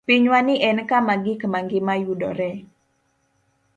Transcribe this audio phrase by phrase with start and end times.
[0.05, 2.55] Pinywani en kama gik ma ngima yudoree.